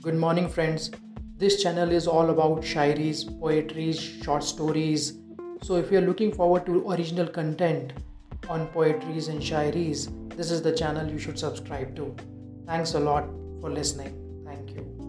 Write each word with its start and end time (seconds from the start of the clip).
Good 0.00 0.14
morning, 0.14 0.48
friends. 0.48 0.92
This 1.38 1.60
channel 1.60 1.90
is 1.90 2.06
all 2.06 2.30
about 2.30 2.60
shairis, 2.62 3.24
poetries, 3.40 3.98
short 3.98 4.44
stories. 4.44 5.14
So, 5.62 5.74
if 5.74 5.90
you're 5.90 6.02
looking 6.02 6.30
forward 6.32 6.66
to 6.66 6.88
original 6.88 7.26
content 7.26 7.94
on 8.48 8.68
poetries 8.68 9.26
and 9.26 9.42
shairis, 9.42 10.06
this 10.36 10.52
is 10.52 10.62
the 10.62 10.72
channel 10.72 11.10
you 11.10 11.18
should 11.18 11.36
subscribe 11.36 11.96
to. 11.96 12.14
Thanks 12.64 12.94
a 12.94 13.00
lot 13.00 13.24
for 13.60 13.70
listening. 13.70 14.14
Thank 14.44 14.70
you. 14.70 15.07